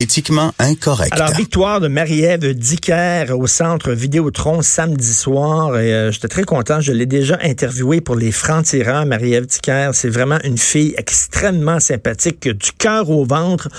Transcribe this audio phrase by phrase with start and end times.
[0.00, 1.12] Éthiquement incorrect.
[1.12, 5.72] Alors, victoire de Marie-Ève Dicker au centre Vidéotron samedi soir.
[5.74, 6.80] Euh, j'étais très content.
[6.80, 9.06] Je l'ai déjà interviewée pour les francs-tireurs.
[9.06, 13.70] Marie-Ève Dicker, c'est vraiment une fille extrêmement sympathique, du cœur au ventre.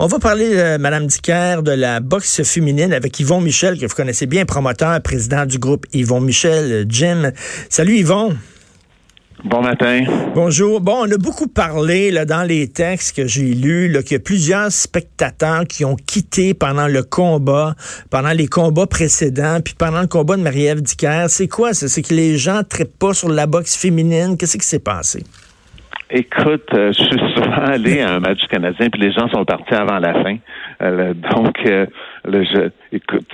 [0.00, 3.94] On va parler, euh, Madame Dicker, de la boxe féminine avec Yvon Michel, que vous
[3.94, 7.30] connaissez bien, promoteur, président du groupe Yvon Michel, Jim.
[7.70, 8.36] Salut Yvon.
[9.44, 10.02] Bon matin.
[10.34, 10.80] Bonjour.
[10.80, 14.18] Bon, on a beaucoup parlé là, dans les textes que j'ai lus qu'il y a
[14.18, 17.74] plusieurs spectateurs qui ont quitté pendant le combat,
[18.10, 21.26] pendant les combats précédents, puis pendant le combat de Marie-Ève Dicker.
[21.28, 21.86] C'est quoi ça?
[21.86, 24.36] C'est que les gens ne traitent pas sur la boxe féminine.
[24.36, 25.22] Qu'est-ce qui s'est passé?
[26.10, 29.74] Écoute, euh, je suis souvent allé à un match canadien, puis les gens sont partis
[29.74, 30.36] avant la fin.
[30.80, 31.86] Euh, donc, euh,
[32.24, 33.28] le, écoute,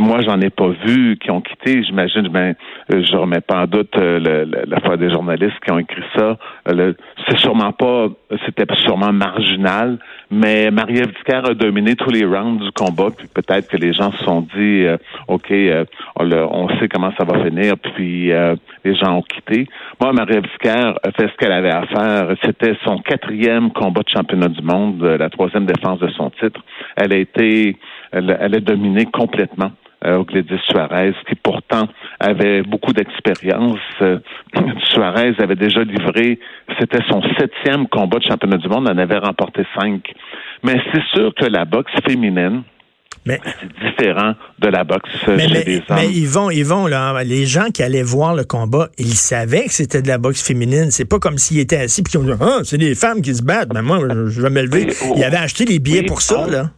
[0.00, 1.82] moi, j'en ai pas vu qui ont quitté.
[1.82, 2.54] J'imagine, ben,
[2.92, 6.36] euh, je remets pas en doute euh, la foi des journalistes qui ont écrit ça.
[6.68, 6.92] Euh,
[7.28, 8.08] c'est sûrement pas,
[8.44, 9.98] c'était sûrement marginal,
[10.30, 13.08] mais Marie-Ève a dominé tous les rounds du combat.
[13.16, 14.84] Puis peut-être que les gens se sont dit,
[15.28, 15.52] ok,
[16.16, 17.74] on, sait comment ça va finir.
[17.78, 18.30] Puis
[18.84, 19.66] les gens ont quitté.
[20.00, 22.34] Moi, Marie-Ève a fait ce qu'elle avait à faire.
[22.44, 26.60] C'était son quatrième combat de championnat du monde, la troisième défense de son titre.
[26.96, 27.76] Elle a été
[28.12, 29.72] elle, elle a dominé complètement
[30.04, 31.86] euh, au Gladys Suarez, qui pourtant
[32.18, 33.78] avait beaucoup d'expérience.
[34.00, 34.18] Euh,
[34.90, 36.40] Suarez avait déjà livré,
[36.80, 40.12] c'était son septième combat de championnat du monde, en avait remporté cinq.
[40.64, 42.62] Mais c'est sûr que la boxe féminine,
[43.24, 43.40] c'est
[43.80, 45.96] différent de la boxe mais, chez mais, les hommes.
[45.96, 47.22] Mais ils vont, ils vont là.
[47.22, 50.90] Les gens qui allaient voir le combat, ils savaient que c'était de la boxe féminine.
[50.90, 53.34] C'est pas comme s'ils étaient assis puis qu'ils ont dit ah, c'est des femmes qui
[53.36, 53.72] se battent.
[53.72, 54.88] Mais moi, je vais me lever.
[55.16, 56.70] Ils avaient acheté les billets pour ça là.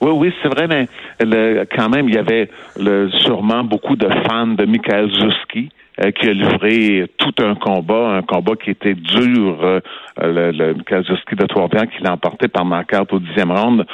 [0.00, 0.88] Oui, oui, c'est vrai, mais
[1.20, 5.70] le, quand même, il y avait le, sûrement beaucoup de fans de Michael Zuski
[6.00, 9.80] euh, qui a livré tout un combat, un combat qui était dur, euh,
[10.20, 13.84] le, le Kazuski de Trois-Rivières qui l'a emporté par ma carte au dixième round.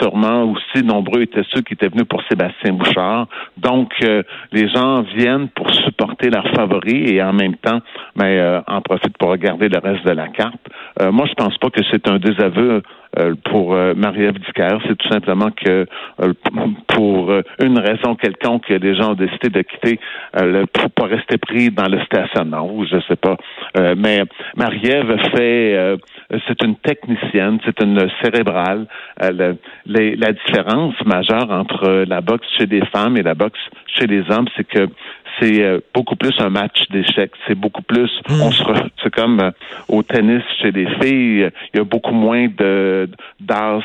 [0.00, 3.26] Sûrement aussi nombreux étaient ceux qui étaient venus pour Sébastien Bouchard.
[3.56, 7.80] Donc, euh, les gens viennent pour supporter leurs favoris et en même temps,
[8.16, 10.60] mais ben, en profitent pour regarder le reste de la carte.
[11.10, 12.82] moi, je pense pas que c'est un désaveu
[13.44, 15.86] pour Marie-Ève c'est tout simplement que
[16.88, 19.98] pour une raison quelconque, les gens ont décidé de quitter
[20.72, 23.36] pour pas rester pris dans le stationnement ou je sais pas.
[23.76, 24.22] Euh, mais
[24.56, 25.96] Marie-Ève fait, euh,
[26.46, 28.86] c'est une technicienne, c'est une cérébrale.
[29.22, 29.54] Euh,
[29.86, 34.46] la différence majeure entre la boxe chez les femmes et la boxe chez les hommes,
[34.56, 34.88] c'est que
[35.40, 37.32] c'est beaucoup plus un match d'échecs.
[37.46, 38.40] C'est beaucoup plus, hmm.
[38.42, 38.62] on se,
[39.02, 39.52] c'est comme
[39.88, 43.08] au tennis chez les filles, il y a beaucoup moins de
[43.40, 43.82] d'as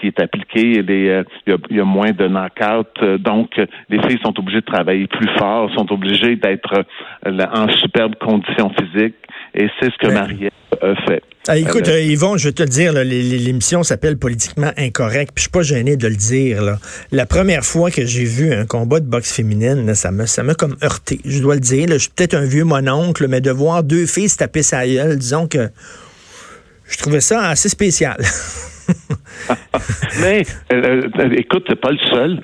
[0.00, 0.78] qui est appliqué.
[0.88, 2.88] Euh, il, y a, moins de knock-out.
[3.02, 6.84] Euh, donc, les filles sont obligées de travailler plus fort, sont obligées d'être
[7.26, 9.14] euh, en superbe condition physique.
[9.54, 10.48] Et c'est ce que Marie
[10.82, 11.22] a fait.
[11.48, 15.50] Ah, écoute, Yvon, je vais te le dire, l'émission s'appelle Politiquement Incorrect, puis je suis
[15.50, 16.78] pas gêné de le dire.
[17.12, 20.76] La première fois que j'ai vu un combat de boxe féminine, ça m'a ça comme
[20.82, 21.86] heurté, je dois le dire.
[21.88, 25.16] je suis peut-être un vieux mononcle, mais de voir deux filles se taper sa gueule,
[25.16, 25.68] disons que
[26.88, 28.16] je trouvais ça assez spécial.
[30.22, 30.42] Mais
[30.72, 32.40] euh, euh, écoute, t'es pas le seul.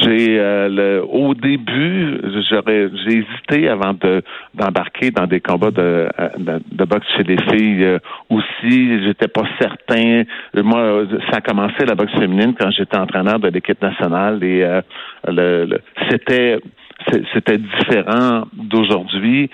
[0.00, 4.22] j'ai euh, au début, j'aurais j'ai hésité avant de
[4.54, 6.08] d'embarquer dans des combats de,
[6.38, 7.98] de, boxe chez les filles
[8.30, 9.04] aussi.
[9.04, 10.24] J'étais pas certain.
[10.54, 14.66] Moi, ça a commencé la boxe féminine quand j'étais entraîneur de l'équipe nationale et
[15.26, 15.78] le,
[16.10, 16.60] c'était
[17.32, 19.50] c'était différent d'aujourd'hui.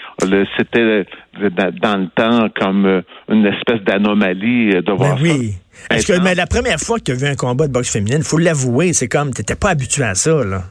[0.57, 1.07] C'était
[1.41, 5.55] dans le temps comme une espèce d'anomalie de ben voir oui.
[5.91, 8.23] Est-ce que mais la première fois que tu as vu un combat de boxe féminine,
[8.23, 10.63] faut l'avouer, c'est comme tu n'étais pas habitué à ça, là.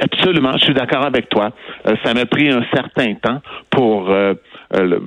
[0.00, 1.52] Absolument, je suis d'accord avec toi.
[1.86, 4.34] Euh, ça m'a pris un certain temps pour euh,
[4.76, 4.98] euh,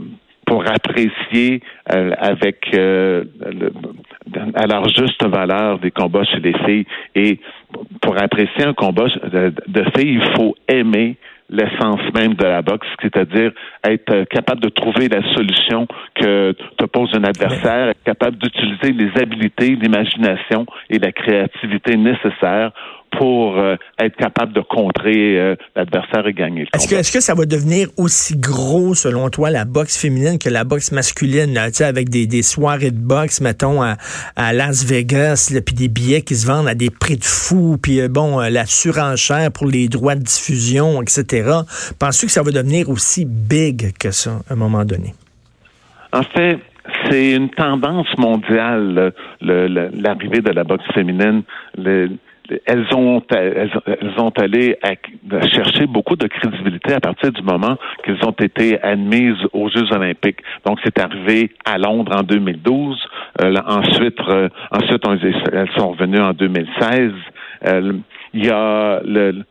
[0.45, 6.85] pour apprécier avec à leur juste valeur des combats chez les filles
[7.15, 7.39] et
[8.15, 11.17] pour apprécier un combat de filles, il faut aimer
[11.49, 13.51] l'essence même de la boxe, c'est-à-dire
[13.83, 19.21] être capable de trouver la solution que te pose un adversaire, être capable d'utiliser les
[19.21, 22.71] habiletés, l'imagination et la créativité nécessaires
[23.17, 26.67] pour euh, être capable de contrer euh, l'adversaire et gagner.
[26.73, 30.49] Est-ce que, est-ce que ça va devenir aussi gros, selon toi, la boxe féminine que
[30.49, 33.97] la boxe masculine, avec des, des soirées de boxe, mettons, à,
[34.35, 38.01] à Las Vegas, puis des billets qui se vendent à des prix de fou, puis
[38.01, 41.49] euh, bon, la surenchère pour les droits de diffusion, etc.
[41.99, 45.13] Penses-tu que ça va devenir aussi big que ça, à un moment donné?
[46.11, 46.59] En fait,
[47.09, 51.43] c'est une tendance mondiale, l'arrivée de la boxe féminine.
[51.77, 53.71] elles ont elles,
[54.17, 54.77] ont allé
[55.53, 60.39] chercher beaucoup de crédibilité à partir du moment qu'elles ont été admises aux Jeux Olympiques.
[60.65, 63.07] Donc c'est arrivé à Londres en 2012.
[63.41, 65.03] Euh, ensuite, euh, ensuite
[65.51, 67.11] elles sont revenues en 2016.
[67.67, 67.93] Euh,
[68.35, 69.45] il y a le,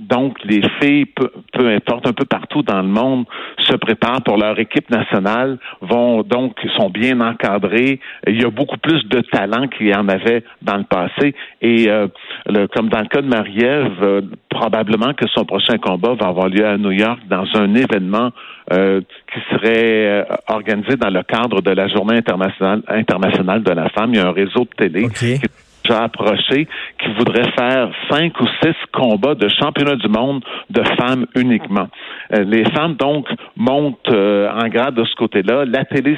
[0.00, 3.26] donc les filles, peu, peu, importe, un peu partout dans le monde,
[3.60, 8.00] se préparent pour leur équipe nationale, vont donc sont bien encadrées.
[8.26, 11.34] Il y a beaucoup plus de talent qu'il y en avait dans le passé.
[11.62, 12.08] Et euh,
[12.46, 14.20] le, comme dans le cas de Marie-Ève, euh,
[14.50, 18.30] probablement que son prochain combat va avoir lieu à New York dans un événement
[18.72, 19.00] euh,
[19.32, 24.10] qui serait organisé dans le cadre de la Journée internationale, internationale de la femme.
[24.12, 26.66] Il y a un réseau de télé qui déjà approché
[26.98, 31.88] qui voudrait faire cinq ou six combats de championnat du monde de femmes uniquement.
[32.34, 33.26] Euh, les femmes, donc,
[33.56, 35.64] montent euh, en grade de ce côté-là.
[35.66, 36.16] La télé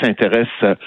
[0.00, 0.46] s'intéresse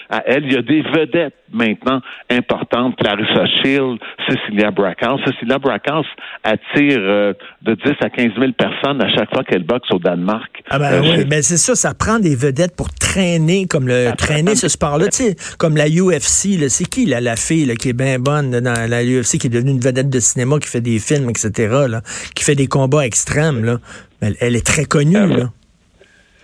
[0.09, 0.45] à elles.
[0.45, 2.95] Il y a des vedettes maintenant importantes.
[2.97, 5.21] Clarissa Shield, Cecilia Brackhouse.
[5.25, 6.07] Cecilia Brackhouse
[6.43, 10.63] attire euh, de 10 à 15 000 personnes à chaque fois qu'elle boxe au Danemark.
[10.69, 14.55] Ah ben oui, ben c'est ça, ça prend des vedettes pour traîner comme le traîner
[14.55, 17.97] ce sport-là, tu sais, comme la UFC, c'est qui la, la fille là, qui est
[17.97, 21.00] bien bonne dans la UFC, qui est devenue une vedette de cinéma, qui fait des
[21.00, 21.51] films, etc.,
[21.89, 22.01] là,
[22.36, 23.77] qui fait des combats extrêmes, là.
[24.21, 25.50] Elle, est très connue, elle, là.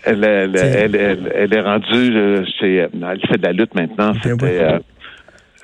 [0.03, 2.75] Elle, elle, est rendue chez.
[2.93, 4.11] Elle fait de la lutte maintenant.
[4.11, 4.79] Ben C'était.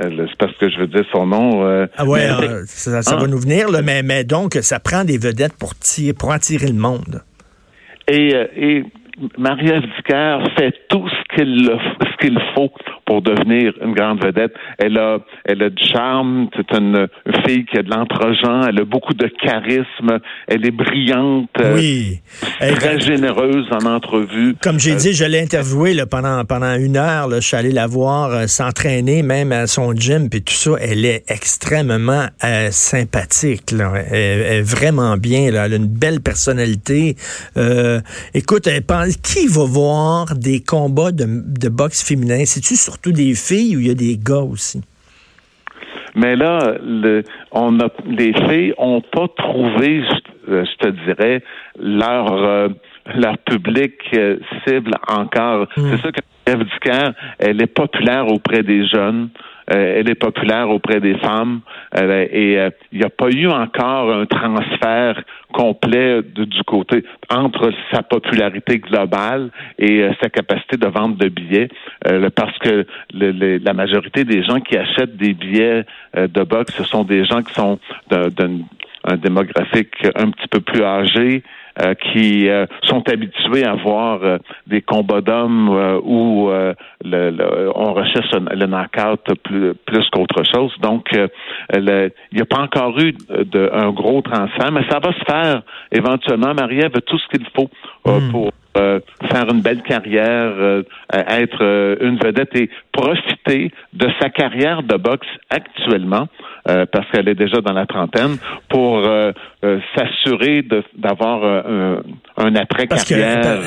[0.02, 1.66] Euh, c'est parce que je veux dire son nom.
[1.66, 3.28] Euh, ah ouais, euh, ça, va ah.
[3.28, 6.74] nous venir, là, mais, mais donc, ça prend des vedettes pour, tirer, pour attirer le
[6.74, 7.22] monde.
[8.08, 8.84] Et, et
[9.38, 12.70] Maria Vicker fait tout ce qu'il ce qu'il faut
[13.06, 14.54] pour devenir une grande vedette.
[14.78, 16.50] Elle a, elle a du charme.
[16.56, 17.08] C'est une,
[17.46, 18.68] fille qui a de l'entre-gens.
[18.68, 20.20] Elle a beaucoup de charisme.
[20.48, 21.50] Elle est brillante.
[21.60, 22.20] Euh, oui.
[22.60, 24.56] très généreuse en entrevue.
[24.62, 27.28] Comme j'ai euh, dit, je l'ai interviewée là, pendant, pendant une heure.
[27.28, 30.72] Là, je suis allé la voir euh, s'entraîner, même à son gym, puis tout ça.
[30.82, 32.26] Elle est extrêmement
[32.72, 33.72] sympathique.
[33.72, 33.94] Là.
[34.12, 35.52] Elle, est vraiment bien.
[35.52, 35.66] Là.
[35.66, 37.16] Elle a une belle personnalité.
[38.34, 42.44] écoute, elle pense, qui va voir des combats de, de boxe féminin?
[42.46, 44.82] C'est-tu sur surtout des filles ou il y a des gars aussi?
[46.16, 50.02] Mais là, le, on a, les filles n'ont pas trouvé,
[50.48, 51.44] je, te dirais,
[51.78, 52.70] leur euh,
[53.16, 55.68] leur public euh, cible encore.
[55.76, 55.90] Hmm.
[55.92, 59.30] C'est ça que Eve Dicker, elle est populaire auprès des jeunes.
[59.72, 61.62] Euh, elle est populaire auprès des femmes.
[61.98, 65.22] Euh, et euh, il n'y a pas eu encore un transfert
[65.52, 71.70] complet du côté entre sa popularité globale et sa capacité de vente de billets.
[72.36, 77.24] Parce que la majorité des gens qui achètent des billets de boxe, ce sont des
[77.24, 77.80] gens qui sont
[78.10, 78.60] d'un
[79.18, 81.65] démographique un petit peu plus âgé, euh,
[81.96, 84.38] qui euh, sont habitués à voir euh,
[84.68, 85.70] des combats d'hommes
[86.04, 86.50] où
[87.04, 90.74] le, on recherche le knockout plus, plus qu'autre chose.
[90.82, 95.24] Donc, il n'y a pas encore eu de, un gros transfert, mais ça va se
[95.26, 95.62] faire
[95.92, 96.54] éventuellement.
[96.54, 97.70] Marie-Ève a tout ce qu'il faut
[98.06, 98.32] hmm.
[98.32, 100.84] pour faire une belle carrière,
[101.14, 106.28] être une vedette et profiter de sa carrière de boxe actuellement
[106.68, 108.38] euh, parce qu'elle est déjà dans la trentaine,
[108.70, 109.32] pour euh,
[109.64, 110.66] euh, s'assurer
[110.98, 111.44] d'avoir
[112.38, 113.62] un, après carrière.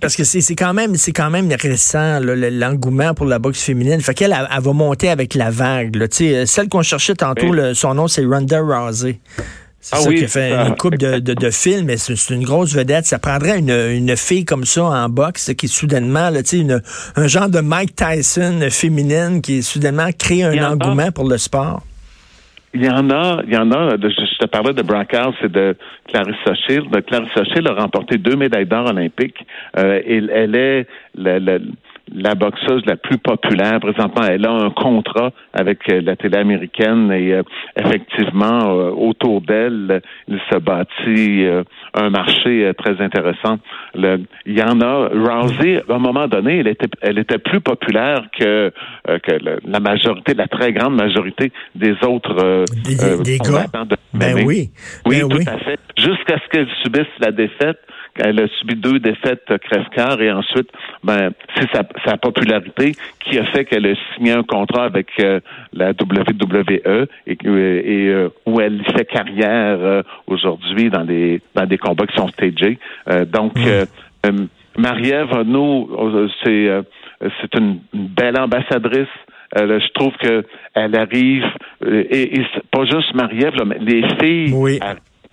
[0.00, 4.00] Parce que, c'est quand même c'est quand même récent l'engouement pour la boxe féminine.
[4.00, 5.96] Fait qu'elle elle, va monter avec la vague.
[5.96, 6.06] Là.
[6.10, 9.18] Celle qu'on cherchait tantôt, son nom c'est Ronda Rousey.
[9.82, 13.06] C'est ah ça qui fait une coupe de, de, films, mais c'est une grosse vedette.
[13.06, 16.82] Ça prendrait une, une fille comme ça en boxe qui soudainement, là, une,
[17.16, 21.82] un genre de Mike Tyson féminine qui soudainement crée un engouement pour le sport.
[22.72, 23.96] Il y en a, il y en a.
[23.96, 27.04] Je te parlais de Brackhouse et de Clarissa Shield.
[27.04, 29.44] Clarissa Shield a remporté deux médailles d'or olympiques.
[29.76, 30.86] Euh, elle est
[31.16, 31.58] la, la,
[32.12, 34.22] la boxeuse la plus populaire présentement.
[34.28, 37.42] Elle a un contrat avec euh, la télé américaine et euh,
[37.76, 41.46] effectivement, euh, autour d'elle, il se bâtit
[41.94, 43.58] un marché très intéressant.
[43.94, 45.08] Le, il y en a.
[45.40, 48.72] Rousey, à un moment donné, elle était, elle était plus populaire que,
[49.06, 49.32] que
[49.64, 53.66] la majorité, la très grande majorité des autres des, des gars.
[54.12, 54.70] ben oui.
[55.06, 55.78] Oui, ben tout à fait.
[56.00, 57.78] Jusqu'à ce qu'elle subisse la défaite
[58.16, 60.68] elle a subi deux défaites crève-cœur et ensuite,
[61.04, 61.68] ben, c'est
[62.04, 65.40] sa, popularité qui a fait qu'elle a signé un contrat avec euh,
[65.72, 71.78] la WWE et, et euh, où elle fait carrière euh, aujourd'hui dans des dans des
[71.78, 72.78] combats qui sont stagés.
[73.26, 74.46] donc, mm.
[74.76, 75.88] Marie-Ève, nous,
[76.44, 76.68] c'est
[77.40, 79.08] c'est une, belle ambassadrice.
[79.56, 81.44] je trouve que elle arrive
[81.84, 84.78] et, pas juste Marie-Ève, mais les filles oui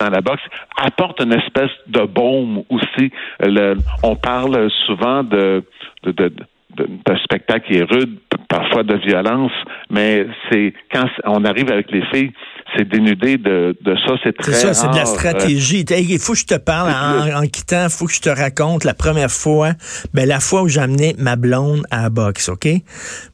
[0.00, 0.42] dans la boxe
[0.76, 3.10] apporte une espèce de baume aussi.
[3.40, 5.64] Le, on parle souvent de,
[6.04, 6.32] de, de
[6.76, 9.52] d'un spectacle qui est rude, parfois de violence,
[9.90, 12.32] mais c'est quand on arrive avec les filles,
[12.76, 15.84] c'est dénudé de, de ça, c'est très C'est ça, c'est de la stratégie.
[15.88, 18.84] il faut que je te parle en, en quittant, il faut que je te raconte
[18.84, 19.72] la première fois,
[20.12, 22.68] ben la fois où j'ai amené ma blonde à la boxe, OK?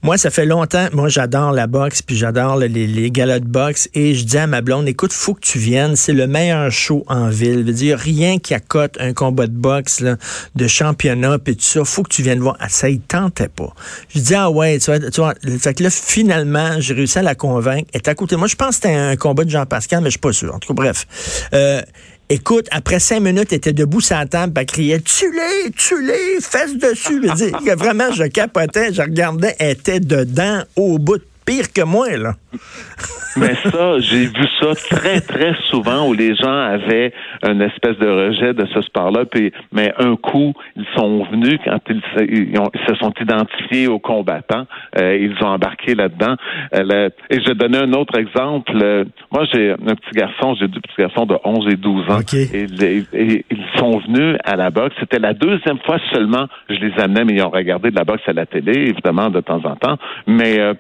[0.03, 3.89] Moi, ça fait longtemps, moi j'adore la boxe, puis j'adore les, les galas de boxe,
[3.95, 7.05] et je dis à ma blonde, écoute, faut que tu viennes, c'est le meilleur show
[7.09, 7.61] en ville.
[7.61, 10.17] Je veux dire, rien qui accote un combat de boxe, là,
[10.55, 12.57] de championnat, puis tout ça, faut que tu viennes voir.
[12.61, 13.73] Ah, ça y tentait pas.
[14.15, 17.23] Je dis, ah ouais, tu vois, tu vois, fait que là, finalement, j'ai réussi à
[17.23, 17.89] la convaincre.
[17.93, 18.37] Elle est à côté.
[18.37, 20.55] Moi, je pense que c'était un combat de Jean-Pascal, mais je suis pas sûr.
[20.55, 21.07] En tout cas, bref.
[21.53, 21.83] Euh,
[22.31, 26.75] Écoute, après cinq minutes, elle était debout sur la table, elle criait Tue-les, tue-les, fesse
[26.75, 27.21] dessus.
[27.77, 32.33] Vraiment, je capotais, je regardais, elle était dedans, au bout, pire que moi, là.
[33.37, 37.13] Mais ça, j'ai vu ça très, très souvent où les gens avaient
[37.45, 39.25] une espèce de rejet de ce sport-là.
[39.25, 43.13] Puis, mais un coup, ils sont venus quand ils, se- ils ont- ils se sont
[43.21, 44.67] identifiés aux combattants.
[45.01, 46.37] euh, ils ont embarqué là-dedans.
[46.77, 48.71] Euh, et je vais donner un autre exemple.
[48.81, 52.21] Euh, moi, j'ai un petit garçon, j'ai deux petits garçons de 11 et 12 ans.
[52.21, 52.35] OK.
[52.35, 54.95] Et, les- et ils sont venus à la boxe.
[55.01, 58.23] C'était la deuxième fois seulement je les amenais, mais ils ont regardé de la boxe
[58.29, 59.97] à la télé, évidemment, de temps en temps.
[60.29, 60.75] Mais euh,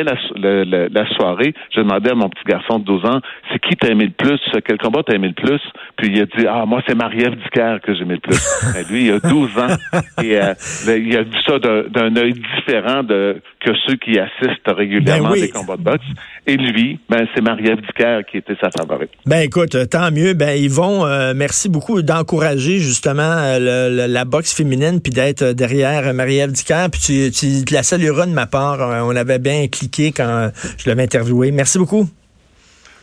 [0.00, 0.02] après
[0.34, 3.20] la, la soirée, je demandais à mon petit garçon de 12 ans,
[3.52, 4.40] c'est qui t'as aimé le plus?
[4.64, 5.60] Quel combat t'as aimé le plus?
[5.96, 8.34] Puis il a dit, ah, moi, c'est Marie-Ève Dicker que j'ai aimé le plus.
[8.74, 9.76] Ben, lui, il a 12 ans.
[10.22, 10.54] Et euh,
[10.86, 15.28] ben, il a vu ça d'un- d'un œil différent de, que ceux qui assistent régulièrement
[15.30, 15.42] Ben oui.
[15.42, 16.04] à des combats de boxe.
[16.46, 19.10] Et lui, ben, c'est Marie-Ève Dicker qui était sa favorite.
[19.26, 20.34] Ben écoute, euh, tant mieux.
[20.34, 23.58] Ben Yvon, euh, merci beaucoup d'encourager justement euh,
[23.90, 26.86] le- le- la boxe féminine puis d'être derrière Marie-Ève Dicker.
[26.92, 28.78] Puis tu, tu la salueras de ma part.
[29.06, 31.50] On avait bien cliqué quand je l'avais interviewé.
[31.50, 32.08] Merci beaucoup.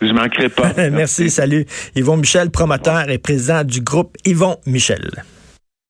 [0.01, 0.73] Je manquerai pas.
[0.91, 1.65] Merci, salut.
[1.95, 5.09] Yvon Michel, promoteur et président du groupe Yvon Michel.